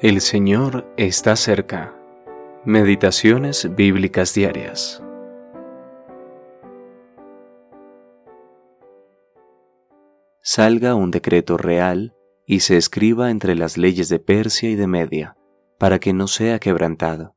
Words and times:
El 0.00 0.20
Señor 0.20 0.86
está 0.96 1.34
cerca. 1.34 1.92
Meditaciones 2.64 3.74
bíblicas 3.74 4.32
diarias. 4.32 5.02
Salga 10.40 10.94
un 10.94 11.10
decreto 11.10 11.56
real 11.56 12.14
y 12.46 12.60
se 12.60 12.76
escriba 12.76 13.32
entre 13.32 13.56
las 13.56 13.76
leyes 13.76 14.08
de 14.08 14.20
Persia 14.20 14.70
y 14.70 14.76
de 14.76 14.86
Media, 14.86 15.36
para 15.80 15.98
que 15.98 16.12
no 16.12 16.28
sea 16.28 16.60
quebrantado. 16.60 17.34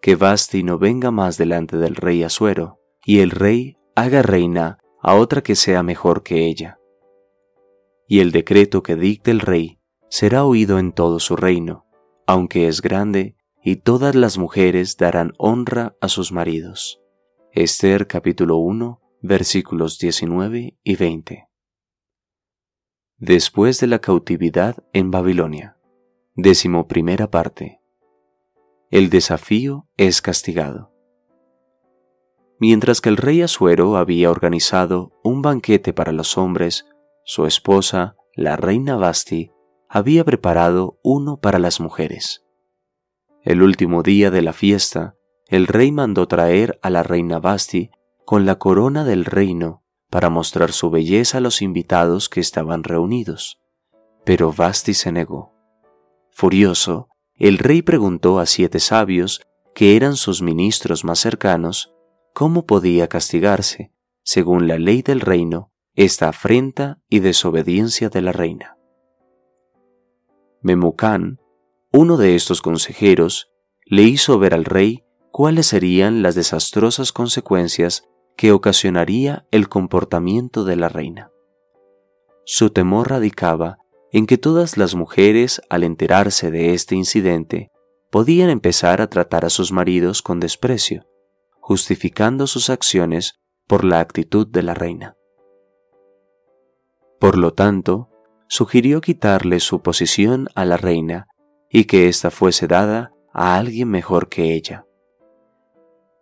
Que 0.00 0.14
Basti 0.14 0.62
no 0.62 0.78
venga 0.78 1.10
más 1.10 1.36
delante 1.36 1.78
del 1.78 1.96
rey 1.96 2.22
Asuero, 2.22 2.78
y 3.04 3.18
el 3.18 3.32
rey 3.32 3.74
haga 3.96 4.22
reina 4.22 4.78
a 5.02 5.16
otra 5.16 5.42
que 5.42 5.56
sea 5.56 5.82
mejor 5.82 6.22
que 6.22 6.46
ella. 6.46 6.78
Y 8.06 8.20
el 8.20 8.30
decreto 8.30 8.84
que 8.84 8.94
dicte 8.94 9.32
el 9.32 9.40
rey 9.40 9.81
será 10.12 10.44
oído 10.44 10.78
en 10.78 10.92
todo 10.92 11.20
su 11.20 11.36
reino, 11.36 11.86
aunque 12.26 12.68
es 12.68 12.82
grande, 12.82 13.34
y 13.64 13.76
todas 13.76 14.14
las 14.14 14.36
mujeres 14.36 14.98
darán 14.98 15.32
honra 15.38 15.96
a 16.02 16.08
sus 16.08 16.32
maridos. 16.32 17.00
Esther 17.52 18.06
capítulo 18.06 18.58
1 18.58 19.00
versículos 19.22 19.98
19 19.98 20.76
y 20.84 20.96
20. 20.96 21.48
Después 23.16 23.80
de 23.80 23.86
la 23.86 24.00
cautividad 24.00 24.84
en 24.92 25.10
Babilonia. 25.10 25.78
Décimo 26.34 26.88
primera 26.88 27.30
parte. 27.30 27.80
El 28.90 29.08
desafío 29.08 29.88
es 29.96 30.20
castigado. 30.20 30.92
Mientras 32.58 33.00
que 33.00 33.08
el 33.08 33.16
rey 33.16 33.40
Asuero 33.40 33.96
había 33.96 34.30
organizado 34.30 35.18
un 35.24 35.40
banquete 35.40 35.94
para 35.94 36.12
los 36.12 36.36
hombres, 36.36 36.84
su 37.24 37.46
esposa, 37.46 38.14
la 38.34 38.56
reina 38.56 38.96
Basti, 38.96 39.51
había 39.94 40.24
preparado 40.24 40.98
uno 41.02 41.36
para 41.36 41.58
las 41.58 41.78
mujeres. 41.78 42.46
El 43.42 43.60
último 43.60 44.02
día 44.02 44.30
de 44.30 44.40
la 44.40 44.54
fiesta, 44.54 45.16
el 45.48 45.66
rey 45.66 45.92
mandó 45.92 46.26
traer 46.26 46.78
a 46.80 46.88
la 46.88 47.02
reina 47.02 47.38
Basti 47.38 47.90
con 48.24 48.46
la 48.46 48.58
corona 48.58 49.04
del 49.04 49.26
reino 49.26 49.84
para 50.08 50.30
mostrar 50.30 50.72
su 50.72 50.88
belleza 50.88 51.38
a 51.38 51.40
los 51.42 51.60
invitados 51.60 52.30
que 52.30 52.40
estaban 52.40 52.84
reunidos. 52.84 53.60
Pero 54.24 54.50
Basti 54.50 54.94
se 54.94 55.12
negó. 55.12 55.52
Furioso, 56.30 57.08
el 57.34 57.58
rey 57.58 57.82
preguntó 57.82 58.38
a 58.38 58.46
siete 58.46 58.80
sabios, 58.80 59.42
que 59.74 59.94
eran 59.94 60.16
sus 60.16 60.40
ministros 60.40 61.04
más 61.04 61.18
cercanos, 61.18 61.92
cómo 62.32 62.64
podía 62.64 63.08
castigarse, 63.08 63.92
según 64.22 64.68
la 64.68 64.78
ley 64.78 65.02
del 65.02 65.20
reino, 65.20 65.70
esta 65.94 66.30
afrenta 66.30 67.02
y 67.10 67.18
desobediencia 67.18 68.08
de 68.08 68.22
la 68.22 68.32
reina. 68.32 68.78
Memucán, 70.62 71.40
uno 71.92 72.16
de 72.16 72.34
estos 72.34 72.62
consejeros, 72.62 73.50
le 73.84 74.02
hizo 74.02 74.38
ver 74.38 74.54
al 74.54 74.64
rey 74.64 75.04
cuáles 75.30 75.66
serían 75.66 76.22
las 76.22 76.34
desastrosas 76.34 77.12
consecuencias 77.12 78.08
que 78.36 78.52
ocasionaría 78.52 79.46
el 79.50 79.68
comportamiento 79.68 80.64
de 80.64 80.76
la 80.76 80.88
reina. 80.88 81.30
Su 82.44 82.70
temor 82.70 83.10
radicaba 83.10 83.78
en 84.12 84.26
que 84.26 84.38
todas 84.38 84.76
las 84.76 84.94
mujeres, 84.94 85.62
al 85.68 85.84
enterarse 85.84 86.50
de 86.50 86.74
este 86.74 86.94
incidente, 86.94 87.70
podían 88.10 88.50
empezar 88.50 89.00
a 89.00 89.08
tratar 89.08 89.44
a 89.44 89.50
sus 89.50 89.72
maridos 89.72 90.22
con 90.22 90.38
desprecio, 90.38 91.06
justificando 91.60 92.46
sus 92.46 92.70
acciones 92.70 93.40
por 93.66 93.84
la 93.84 94.00
actitud 94.00 94.46
de 94.46 94.62
la 94.62 94.74
reina. 94.74 95.16
Por 97.18 97.38
lo 97.38 97.52
tanto, 97.52 98.10
sugirió 98.52 99.00
quitarle 99.00 99.60
su 99.60 99.80
posición 99.80 100.46
a 100.54 100.66
la 100.66 100.76
reina 100.76 101.26
y 101.70 101.84
que 101.84 102.08
ésta 102.08 102.30
fuese 102.30 102.66
dada 102.66 103.14
a 103.32 103.56
alguien 103.56 103.88
mejor 103.88 104.28
que 104.28 104.52
ella. 104.52 104.84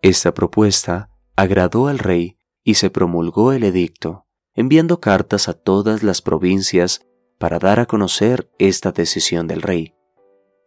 Esta 0.00 0.32
propuesta 0.32 1.10
agradó 1.34 1.88
al 1.88 1.98
rey 1.98 2.36
y 2.62 2.74
se 2.74 2.88
promulgó 2.88 3.52
el 3.52 3.64
edicto, 3.64 4.26
enviando 4.54 5.00
cartas 5.00 5.48
a 5.48 5.54
todas 5.54 6.04
las 6.04 6.22
provincias 6.22 7.04
para 7.36 7.58
dar 7.58 7.80
a 7.80 7.86
conocer 7.86 8.48
esta 8.60 8.92
decisión 8.92 9.48
del 9.48 9.60
rey. 9.60 9.94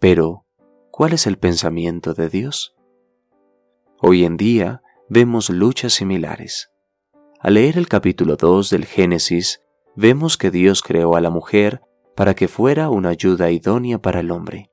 Pero, 0.02 0.46
¿cuál 0.92 1.14
es 1.14 1.28
el 1.28 1.38
pensamiento 1.38 2.14
de 2.14 2.28
Dios? 2.28 2.76
Hoy 4.02 4.26
en 4.26 4.36
día 4.36 4.82
vemos 5.08 5.50
luchas 5.50 5.94
similares. 5.94 6.72
Al 7.40 7.54
leer 7.54 7.78
el 7.78 7.88
capítulo 7.88 8.36
2 8.36 8.70
del 8.70 8.84
Génesis, 8.84 9.62
vemos 9.96 10.38
que 10.38 10.52
Dios 10.52 10.82
creó 10.82 11.16
a 11.16 11.22
la 11.22 11.30
mujer 11.30 11.82
para 12.16 12.36
que 12.36 12.48
fuera 12.48 12.90
una 12.90 13.10
ayuda 13.10 13.52
idónea 13.52 14.00
para 14.00 14.20
el 14.22 14.32
hombre. 14.32 14.72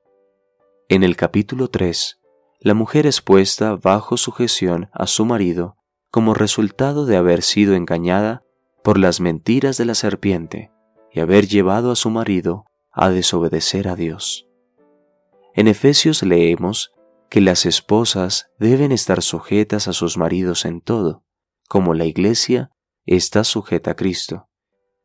En 0.89 1.03
el 1.03 1.15
capítulo 1.15 1.69
3, 1.69 2.19
la 2.59 2.73
mujer 2.73 3.05
es 3.07 3.21
puesta 3.21 3.75
bajo 3.75 4.17
sujeción 4.17 4.89
a 4.93 5.07
su 5.07 5.25
marido 5.25 5.77
como 6.11 6.33
resultado 6.33 7.05
de 7.05 7.17
haber 7.17 7.41
sido 7.41 7.75
engañada 7.75 8.43
por 8.83 8.97
las 8.97 9.21
mentiras 9.21 9.77
de 9.77 9.85
la 9.85 9.95
serpiente 9.95 10.71
y 11.11 11.19
haber 11.19 11.47
llevado 11.47 11.91
a 11.91 11.95
su 11.95 12.09
marido 12.09 12.65
a 12.91 13.09
desobedecer 13.09 13.87
a 13.87 13.95
Dios. 13.95 14.47
En 15.53 15.67
Efesios 15.67 16.23
leemos 16.23 16.91
que 17.29 17.41
las 17.41 17.65
esposas 17.65 18.47
deben 18.59 18.91
estar 18.91 19.21
sujetas 19.21 19.87
a 19.87 19.93
sus 19.93 20.17
maridos 20.17 20.65
en 20.65 20.81
todo, 20.81 21.23
como 21.69 21.93
la 21.93 22.05
iglesia 22.05 22.71
está 23.05 23.43
sujeta 23.43 23.91
a 23.91 23.95
Cristo 23.95 24.50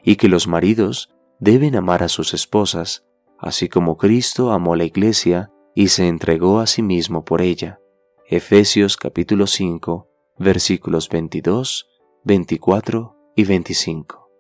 y 0.06 0.16
que 0.16 0.28
los 0.28 0.46
maridos 0.46 1.10
deben 1.40 1.74
amar 1.74 2.04
a 2.04 2.08
sus 2.08 2.32
esposas, 2.32 3.04
así 3.38 3.68
como 3.68 3.98
Cristo 3.98 4.52
amó 4.52 4.76
la 4.76 4.84
iglesia 4.84 5.50
y 5.74 5.88
se 5.88 6.06
entregó 6.06 6.60
a 6.60 6.68
sí 6.68 6.80
mismo 6.80 7.24
por 7.24 7.42
ella. 7.42 7.80
Efesios 8.28 8.96
capítulo 8.96 9.48
5, 9.48 10.08
versículos 10.38 11.08
22, 11.08 11.88
24 12.22 13.16
y 13.34 13.44
25. 13.44 14.30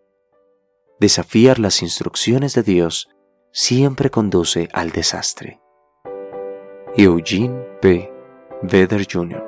Desafiar 1.00 1.58
las 1.58 1.82
instrucciones 1.82 2.54
de 2.54 2.62
Dios 2.62 3.08
siempre 3.50 4.08
conduce 4.08 4.68
al 4.72 4.92
desastre. 4.92 5.60
Eugene 6.96 7.60
P. 7.82 8.12
Vedder 8.62 9.06
Jr. 9.12 9.45